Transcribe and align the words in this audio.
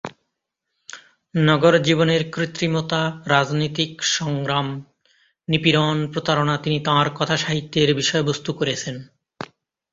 নগরজীবনের 1.35 2.21
কৃত্রিমতা, 2.31 3.01
রাজনীতিক 3.25 3.91
সংগ্রাম, 4.11 4.67
নিপীড়ন, 5.47 5.97
প্রতারণা 6.07 6.55
তিনি 6.57 6.77
তাঁর 6.79 7.07
কথাসাহিত্যের 7.15 7.89
বিষয়বস্ত্ত 7.95 8.47
করেছেন। 8.51 8.95